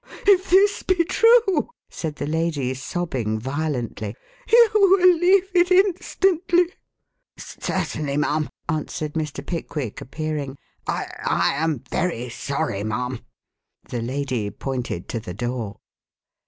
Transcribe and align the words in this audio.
"If 0.25 0.49
this 0.49 0.81
be 0.81 1.05
true," 1.05 1.69
said 1.87 2.15
the 2.15 2.25
lady 2.25 2.73
sobbing 2.73 3.37
violently, 3.37 4.15
"you 4.51 4.69
will 4.73 5.15
leave 5.15 5.47
it 5.53 5.69
instantly." 5.69 6.73
"Certainly, 7.37 8.17
ma'am," 8.17 8.49
answered 8.67 9.13
Mr. 9.13 9.45
Pickwick 9.45 10.01
appearing, 10.01 10.57
"I 10.87 11.05
I 11.23 11.53
am 11.53 11.83
very 11.91 12.29
sorry, 12.29 12.83
ma'am." 12.83 13.19
The 13.89 14.01
lady 14.01 14.49
pointed 14.49 15.07
to 15.09 15.19
the 15.19 15.35
door. 15.35 15.77